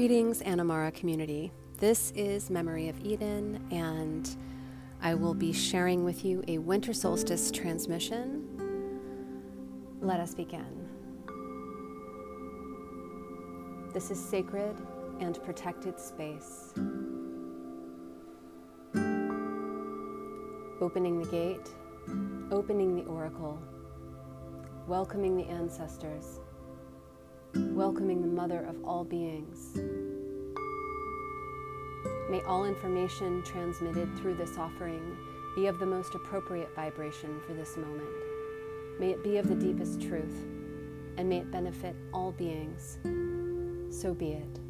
[0.00, 1.52] Greetings, Animara community.
[1.76, 4.34] This is Memorie Ov Eden, and
[5.02, 8.48] I will be sharing with you a winter solstice transmission.
[10.00, 10.88] Let us begin.
[13.92, 14.74] This is sacred
[15.20, 16.72] and protected space.
[20.80, 21.68] Opening the gate,
[22.50, 23.60] opening the oracle,
[24.86, 26.40] welcoming the ancestors
[27.54, 29.78] welcoming the mother of all beings.
[32.30, 35.16] May all information transmitted through this offering
[35.56, 38.08] be of the most appropriate vibration for this moment.
[39.00, 40.46] May it be of the deepest truth,
[41.16, 42.98] and may it benefit all beings.
[43.90, 44.60] So be it.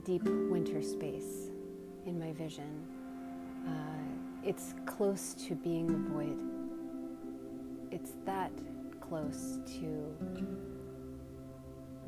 [0.00, 1.50] Deep winter space
[2.06, 2.86] in my vision.
[3.66, 6.38] Uh, it's close to being a void.
[7.90, 8.52] It's that
[9.00, 10.16] close to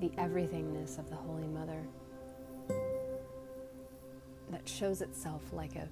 [0.01, 1.87] the everythingness of the Holy Mother
[4.51, 5.89] that shows itself like a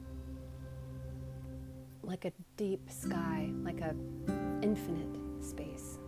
[2.02, 3.94] like a deep sky, like a
[4.62, 5.98] infinite space,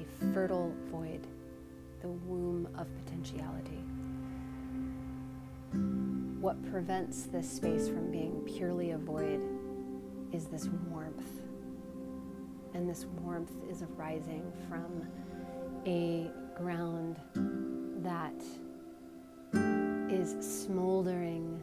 [0.00, 1.26] a fertile void,
[2.02, 3.82] the womb of potentiality
[6.40, 9.40] what prevents this space from being purely a void
[10.32, 11.42] is this warmth.
[12.74, 15.06] And this warmth is arising from
[15.86, 17.16] a ground
[18.02, 18.34] that
[20.10, 21.62] is smoldering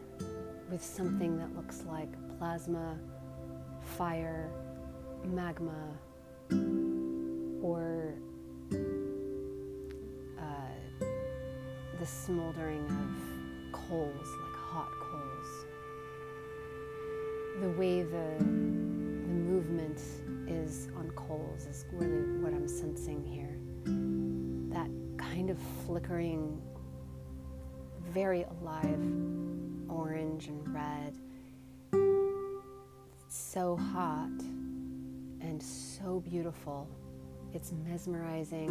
[0.72, 2.98] with something that looks like plasma,
[3.82, 4.50] fire,
[5.26, 5.94] magma,
[7.62, 8.16] or
[10.40, 11.06] uh,
[12.00, 14.28] the smoldering of coals
[17.64, 19.98] The way the, the movement
[20.50, 23.56] is on coals is really what I'm sensing here.
[24.76, 26.62] That kind of flickering,
[28.10, 29.00] very alive
[29.88, 31.14] orange and red.
[33.30, 34.42] so hot
[35.40, 36.90] and so beautiful.
[37.54, 38.68] It's mesmerizing,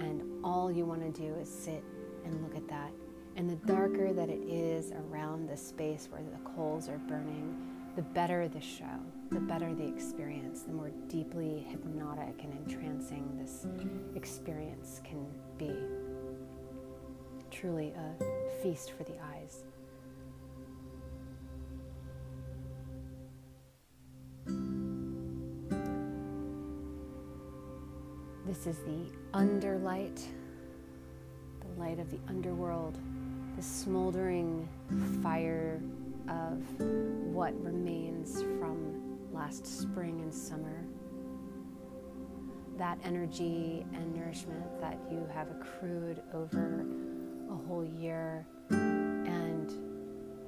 [0.00, 1.84] and all you want to do is sit
[2.24, 2.92] and look at that
[3.36, 7.56] and the darker that it is around the space where the coals are burning,
[7.96, 8.84] the better the show,
[9.30, 13.66] the better the experience, the more deeply hypnotic and entrancing this
[14.14, 15.26] experience can
[15.58, 15.74] be.
[17.50, 19.64] Truly a feast for the eyes.
[28.46, 30.20] This is the underlight,
[31.60, 32.98] the light of the underworld
[33.60, 34.66] the smoldering
[35.22, 35.82] fire
[36.28, 36.62] of
[37.32, 40.84] what remains from last spring and summer.
[42.76, 46.86] That energy and nourishment that you have accrued over
[47.50, 49.70] a whole year, and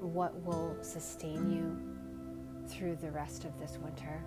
[0.01, 4.23] what will sustain you through the rest of this winter.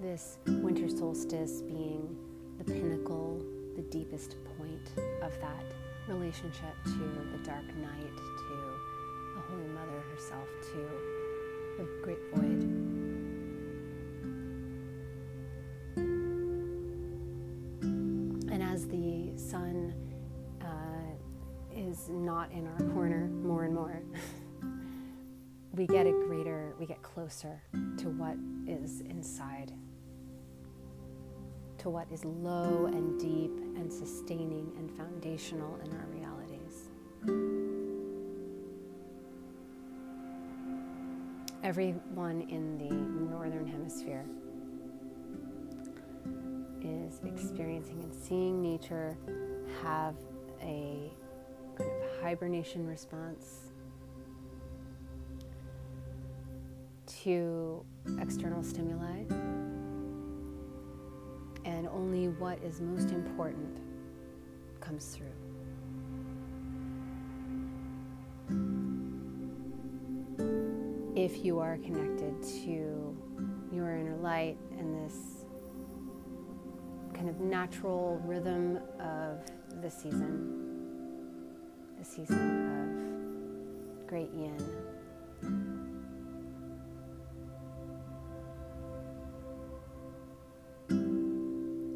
[0.00, 2.16] This winter solstice being
[2.58, 3.42] the pinnacle,
[3.74, 4.90] the deepest point
[5.22, 5.64] of that
[6.08, 8.18] relationship to the dark night,
[10.16, 10.78] Herself, to
[11.76, 12.62] the great void.
[18.50, 19.92] And as the sun
[20.62, 24.02] uh, is not in our corner more and more,
[25.72, 27.60] we get a greater, we get closer
[27.98, 29.74] to what is inside
[31.76, 37.65] to what is low and deep and sustaining and foundational in our realities.
[41.66, 42.94] Everyone in the
[43.28, 44.24] Northern Hemisphere
[46.80, 49.16] is experiencing and seeing nature
[49.82, 50.14] have
[50.62, 51.10] a
[51.76, 53.72] kind of hibernation response
[57.24, 57.84] to
[58.20, 59.24] external stimuli
[61.64, 63.80] and only what is most important
[64.78, 65.45] comes through.
[71.26, 73.16] If you are connected to
[73.72, 75.44] your inner light and this
[77.14, 79.40] kind of natural rhythm of
[79.82, 81.18] the season,
[81.98, 84.56] the season of great yin.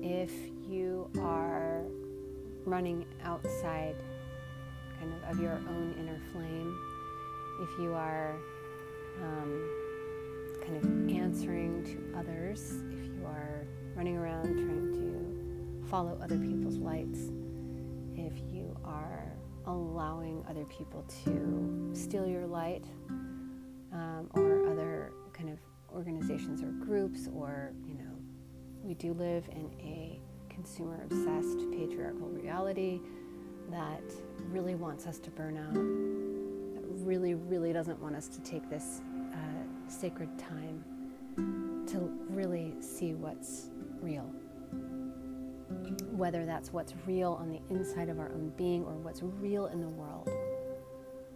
[0.02, 0.32] If
[0.68, 1.84] you are
[2.64, 3.94] running outside
[4.98, 6.76] kind of of your own inner flame,
[7.62, 8.34] if you are
[9.22, 16.38] um, kind of answering to others, if you are running around trying to follow other
[16.38, 17.30] people's lights,
[18.14, 19.32] if you are
[19.66, 22.84] allowing other people to steal your light
[23.92, 25.58] um, or other kind of
[25.94, 28.14] organizations or groups, or, you know,
[28.82, 33.00] we do live in a consumer obsessed patriarchal reality
[33.70, 34.02] that
[34.48, 36.29] really wants us to burn out,
[37.10, 39.00] really, really doesn't want us to take this
[39.32, 40.84] uh, sacred time
[41.84, 41.98] to
[42.28, 43.70] really see what's
[44.00, 44.30] real.
[46.12, 49.80] Whether that's what's real on the inside of our own being or what's real in
[49.80, 50.30] the world,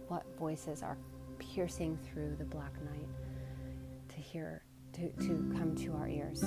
[0.07, 0.97] what voices are
[1.39, 3.09] piercing through the black night
[4.07, 4.63] to hear,
[4.93, 6.45] to, to come to our ears.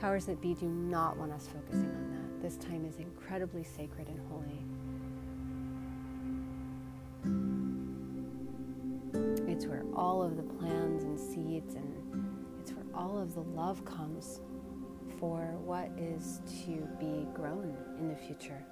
[0.00, 2.42] Powers that be do not want us focusing on that.
[2.42, 4.67] This time is incredibly sacred and holy.
[9.58, 11.92] It's where all of the plans and seeds and
[12.60, 14.40] it's where all of the love comes
[15.18, 18.64] for what is to be grown in the future.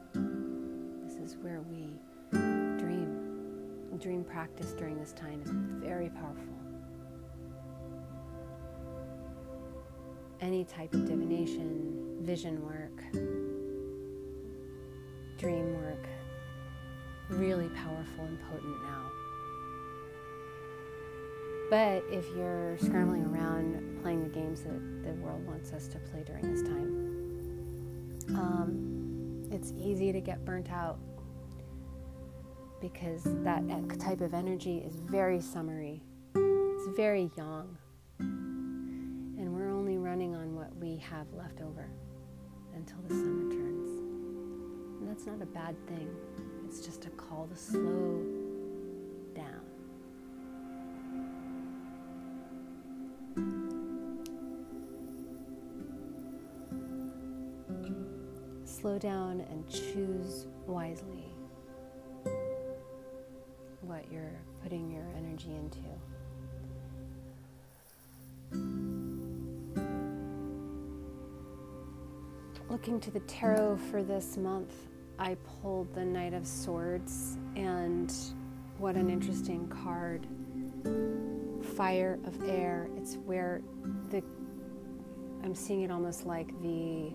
[1.04, 1.88] This is where we
[2.30, 3.98] dream.
[3.98, 5.50] Dream practice during this time is
[5.84, 6.54] very powerful.
[10.40, 13.02] any type of divination, vision work,
[15.36, 16.06] dream work,
[17.30, 19.05] really powerful and potent now.
[21.68, 26.22] But if you're scrambling around playing the games that the world wants us to play
[26.24, 30.98] during this time, um, it's easy to get burnt out
[32.80, 33.62] because that
[33.98, 36.02] type of energy is very summery,
[36.36, 37.76] it's very young.
[38.20, 41.90] And we're only running on what we have left over
[42.76, 43.88] until the summer turns.
[45.00, 46.08] And that's not a bad thing,
[46.64, 48.35] it's just a call to slow
[58.86, 61.34] Slow down and choose wisely
[63.80, 65.80] what you're putting your energy into.
[72.70, 74.72] looking to the tarot for this month,
[75.18, 78.14] I pulled the Knight of Swords, and
[78.78, 80.28] what an interesting card.
[81.74, 82.88] Fire of air.
[82.96, 83.62] It's where
[84.10, 84.22] the
[85.42, 87.12] I'm seeing it almost like the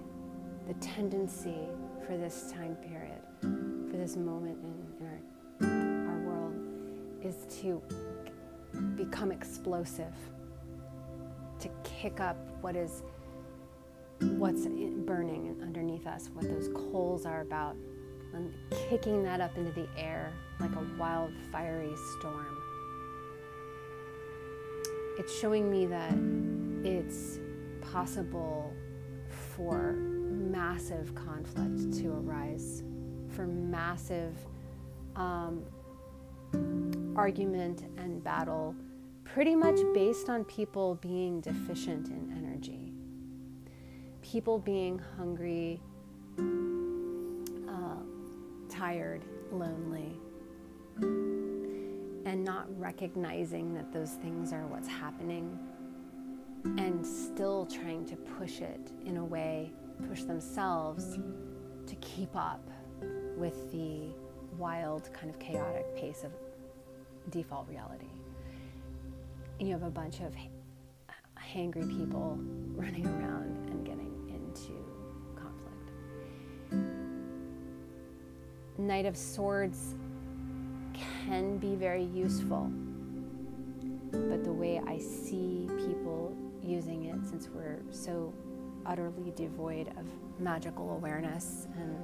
[0.68, 1.68] the tendency
[2.06, 3.22] for this time period,
[3.90, 6.56] for this moment in, in our, our world,
[7.24, 7.82] is to
[8.96, 10.14] become explosive,
[11.60, 13.04] to kick up what is
[14.38, 17.76] what's burning underneath us, what those coals are about,
[18.34, 18.54] and
[18.90, 22.58] kicking that up into the air like a wild, fiery storm.
[25.18, 26.14] It's showing me that
[26.88, 27.40] it's
[27.92, 28.74] possible
[29.56, 29.96] for
[30.52, 32.84] massive conflict to arise,
[33.30, 34.36] for massive
[35.16, 35.64] um,
[37.16, 38.76] argument and battle,
[39.24, 42.94] pretty much based on people being deficient in energy.
[44.22, 45.82] People being hungry,
[47.70, 48.02] uh,
[48.70, 50.20] tired, lonely,
[52.26, 55.58] and not recognizing that those things are what's happening
[56.78, 59.72] and still trying to push it in a way,
[60.08, 61.18] push themselves
[61.88, 62.70] to keep up
[63.38, 64.14] with the
[64.58, 66.32] wild, kind of chaotic pace of
[67.32, 68.10] default reality.
[69.60, 70.34] And You have a bunch of
[71.40, 72.38] hangry people
[72.76, 74.74] running around and getting into
[75.36, 75.92] conflict.
[78.78, 79.96] Knight of Swords
[81.26, 82.72] can be very useful,
[84.12, 88.34] but the way I see people using it, since we're so
[88.86, 90.06] utterly devoid of
[90.40, 91.96] magical awareness and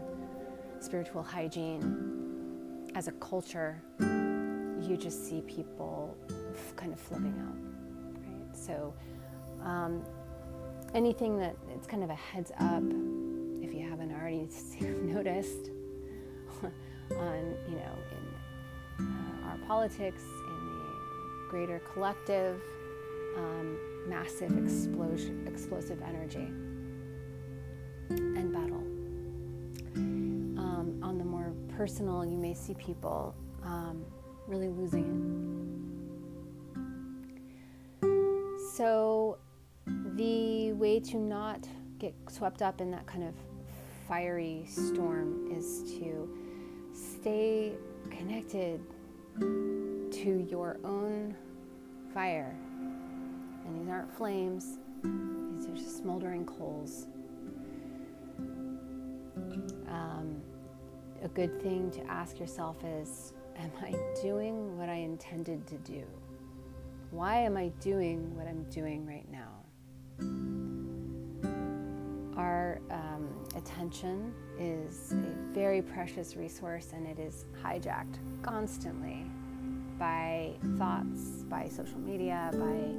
[0.80, 6.16] spiritual hygiene as a culture, you just see people
[6.76, 8.56] kind of flipping out, right?
[8.56, 8.94] So,
[9.64, 10.04] um,
[10.94, 12.84] anything that it's kind of a heads up,
[13.62, 14.48] if you haven't already
[14.82, 15.72] noticed,
[17.12, 17.94] on, you know,
[19.00, 22.62] in uh, our politics, in the greater collective,
[23.38, 26.48] um, massive explosion, explosive energy
[31.78, 34.04] personal, you may see people um,
[34.48, 35.06] really losing
[38.02, 38.08] it.
[38.76, 39.38] So,
[40.16, 41.68] the way to not
[42.00, 43.36] get swept up in that kind of
[44.08, 46.28] fiery storm is to
[46.94, 47.74] stay
[48.10, 48.82] connected
[49.40, 51.36] to your own
[52.12, 52.56] fire.
[53.66, 57.06] And these aren't flames, these are just smoldering coals.
[61.24, 66.04] A good thing to ask yourself is Am I doing what I intended to do?
[67.10, 69.54] Why am I doing what I'm doing right now?
[72.38, 79.26] Our um, attention is a very precious resource and it is hijacked constantly
[79.98, 82.94] by thoughts, by social media, by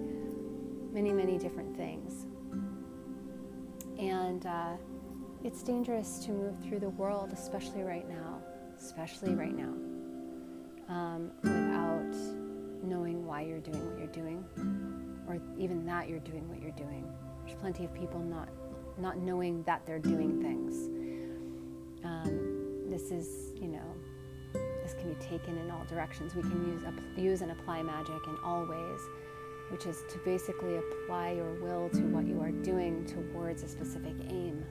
[0.92, 2.26] many, many different things.
[3.98, 4.72] And uh,
[5.44, 8.40] it's dangerous to move through the world, especially right now,
[8.78, 9.74] especially right now,
[10.88, 12.14] um, without
[12.82, 14.44] knowing why you're doing what you're doing,
[15.28, 17.04] or even that you're doing what you're doing.
[17.44, 18.48] There's plenty of people not
[18.98, 20.88] not knowing that they're doing things.
[22.04, 23.94] Um, this is, you know,
[24.82, 26.34] this can be taken in all directions.
[26.34, 26.82] We can use
[27.16, 29.00] use and apply magic in all ways,
[29.70, 34.14] which is to basically apply your will to what you are doing towards a specific
[34.28, 34.64] aim.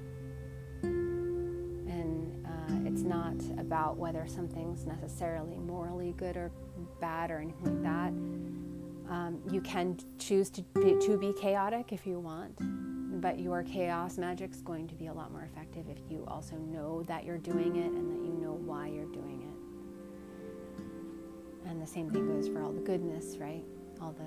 [3.08, 6.52] Not about whether something's necessarily morally good or
[7.00, 8.10] bad or anything like that.
[9.10, 12.58] Um, you can choose to be, to be chaotic if you want,
[13.22, 16.58] but your chaos magic is going to be a lot more effective if you also
[16.58, 19.48] know that you're doing it and that you know why you're doing it.
[21.70, 23.64] And the same thing goes for all the goodness, right?
[24.02, 24.26] All the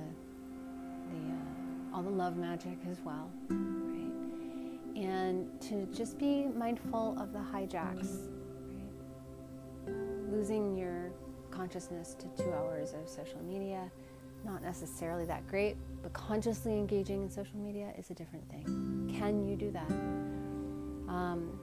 [1.15, 4.11] the uh, all the love magic as well, right?
[4.97, 8.29] And to just be mindful of the hijacks?
[10.41, 11.13] Losing your
[11.51, 13.91] consciousness to two hours of social media
[14.43, 19.15] not necessarily that great, but consciously engaging in social media is a different thing.
[19.19, 19.91] Can you do that?
[21.13, 21.61] Um,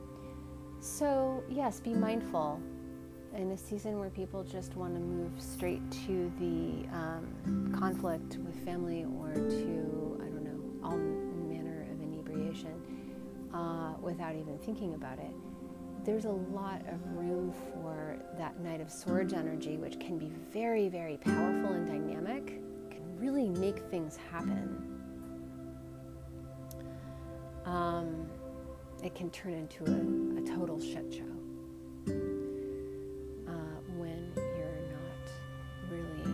[0.80, 2.62] so, yes, be mindful
[3.36, 8.64] in a season where people just want to move straight to the um, conflict with
[8.64, 12.80] family or to, I don't know, all manner of inebriation
[13.56, 15.34] uh, without even thinking about it.
[16.08, 20.88] There's a lot of room for that Knight of Swords energy, which can be very,
[20.88, 25.02] very powerful and dynamic can really make things happen.
[27.66, 28.26] Um,
[29.04, 31.24] it can turn into a, a total shit show
[33.50, 35.30] uh, when you're not
[35.92, 36.34] really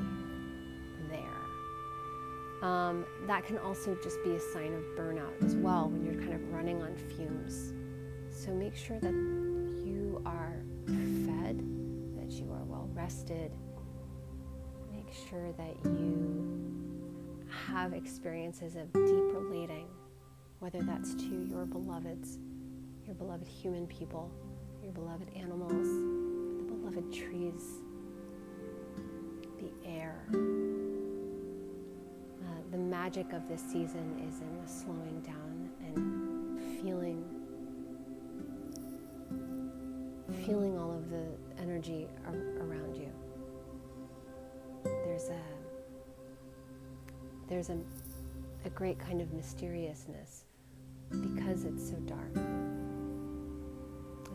[1.09, 2.69] there.
[2.69, 6.35] Um, that can also just be a sign of burnout as well when you're kind
[6.35, 7.73] of running on fumes.
[8.29, 9.52] So make sure that
[10.13, 11.57] you are fed,
[12.15, 13.51] that you are well rested.
[14.91, 19.87] Make sure that you have experiences of deep relating,
[20.59, 22.37] whether that's to your beloveds,
[23.07, 24.31] your beloved human people,
[24.83, 25.87] your beloved animals,
[26.57, 27.81] the beloved trees,
[29.57, 30.27] the air.
[32.39, 35.02] Uh, the magic of this season is in the slowing
[41.83, 43.09] energy ar- around you.
[44.83, 45.39] There's a
[47.47, 47.77] there's a,
[48.65, 50.45] a great kind of mysteriousness
[51.09, 52.31] because it's so dark.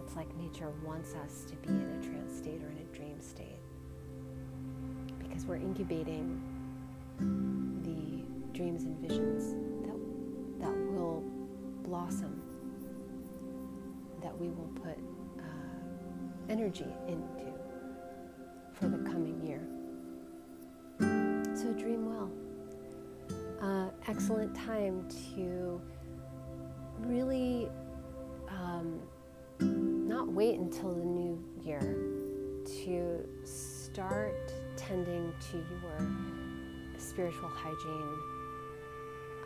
[0.05, 3.21] It's like nature wants us to be in a trance state or in a dream
[3.21, 3.61] state
[5.19, 6.41] because we're incubating
[7.19, 9.55] the dreams and visions
[16.59, 17.53] energy into
[18.73, 19.63] for the coming year.
[21.55, 22.31] So dream well
[23.63, 25.81] uh, excellent time to
[27.01, 27.69] really
[28.49, 28.99] um,
[29.61, 31.97] not wait until the new year
[32.85, 36.11] to start tending to your
[36.99, 38.19] spiritual hygiene,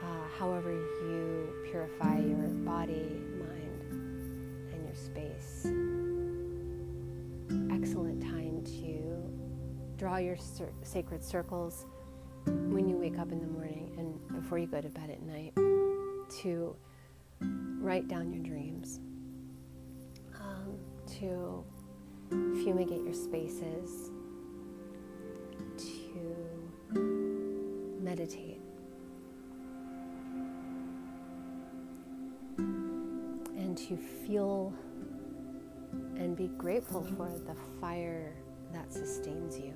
[0.03, 5.92] uh, however you purify your body, mind, and your space.
[7.93, 11.85] Excellent time to draw your cir- sacred circles
[12.47, 15.53] when you wake up in the morning and before you go to bed at night
[16.41, 16.75] to
[17.83, 18.99] write down your dreams,
[20.41, 20.79] um,
[21.19, 21.63] to
[22.65, 24.11] fumigate your spaces,
[25.77, 26.97] to
[28.01, 28.63] meditate.
[32.57, 34.73] And to feel
[36.17, 38.35] and be grateful for the fire
[38.73, 39.75] that sustains you.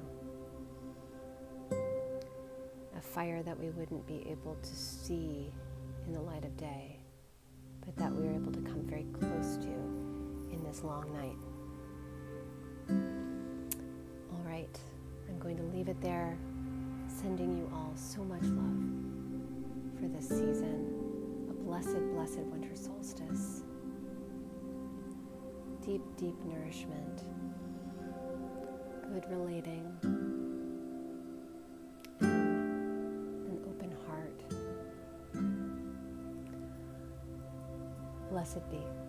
[2.97, 5.53] A fire that we wouldn't be able to see
[6.07, 6.99] in the light of day,
[7.85, 9.69] but that we are able to come very close to
[10.53, 11.37] in this long night.
[14.33, 14.79] All right,
[15.29, 16.39] I'm going to leave it there,
[17.09, 20.93] sending you all so much love for this season.
[21.51, 23.63] A blessed, blessed winter solstice
[25.87, 27.23] deep, deep nourishment,
[29.13, 29.87] good relating,
[32.21, 34.43] and an open heart.
[38.29, 39.06] Blessed be.